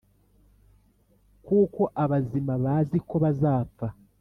kuko 1.45 1.81
abazima 2.03 2.53
bazi 2.63 2.97
ko 3.09 3.15
bazapfa 3.23 3.87